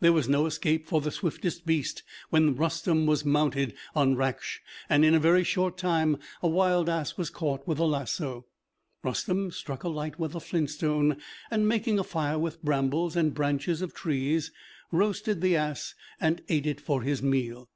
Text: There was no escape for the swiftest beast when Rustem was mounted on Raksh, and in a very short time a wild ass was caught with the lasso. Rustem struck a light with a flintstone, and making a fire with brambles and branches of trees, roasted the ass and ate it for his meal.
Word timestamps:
There 0.00 0.12
was 0.12 0.28
no 0.28 0.46
escape 0.46 0.88
for 0.88 1.00
the 1.00 1.12
swiftest 1.12 1.64
beast 1.64 2.02
when 2.30 2.56
Rustem 2.56 3.06
was 3.06 3.24
mounted 3.24 3.74
on 3.94 4.16
Raksh, 4.16 4.58
and 4.88 5.04
in 5.04 5.14
a 5.14 5.20
very 5.20 5.44
short 5.44 5.76
time 5.78 6.16
a 6.42 6.48
wild 6.48 6.88
ass 6.88 7.16
was 7.16 7.30
caught 7.30 7.64
with 7.64 7.78
the 7.78 7.86
lasso. 7.86 8.44
Rustem 9.04 9.52
struck 9.52 9.84
a 9.84 9.88
light 9.88 10.18
with 10.18 10.34
a 10.34 10.40
flintstone, 10.40 11.16
and 11.48 11.68
making 11.68 11.96
a 11.96 12.02
fire 12.02 12.40
with 12.40 12.60
brambles 12.64 13.14
and 13.14 13.32
branches 13.32 13.80
of 13.80 13.94
trees, 13.94 14.50
roasted 14.90 15.40
the 15.42 15.54
ass 15.54 15.94
and 16.20 16.42
ate 16.48 16.66
it 16.66 16.80
for 16.80 17.02
his 17.02 17.22
meal. 17.22 17.68